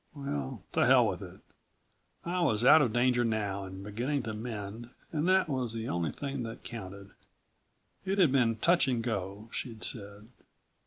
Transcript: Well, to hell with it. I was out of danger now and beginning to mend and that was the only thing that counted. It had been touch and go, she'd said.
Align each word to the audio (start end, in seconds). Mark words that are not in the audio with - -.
Well, 0.15 0.63
to 0.73 0.83
hell 0.87 1.05
with 1.07 1.21
it. 1.21 1.41
I 2.25 2.39
was 2.41 2.65
out 2.65 2.81
of 2.81 2.91
danger 2.91 3.23
now 3.23 3.65
and 3.65 3.83
beginning 3.83 4.23
to 4.23 4.33
mend 4.33 4.89
and 5.11 5.29
that 5.29 5.47
was 5.47 5.73
the 5.73 5.87
only 5.87 6.11
thing 6.11 6.41
that 6.41 6.63
counted. 6.63 7.11
It 8.03 8.17
had 8.17 8.31
been 8.31 8.55
touch 8.55 8.87
and 8.87 9.03
go, 9.03 9.47
she'd 9.51 9.83
said. 9.83 10.29